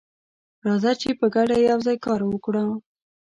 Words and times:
راځه 0.65 0.91
چې 1.01 1.09
په 1.19 1.25
ګډه 1.35 1.57
یوځای 1.69 1.97
کار 2.05 2.21
وکړو. 2.25 2.65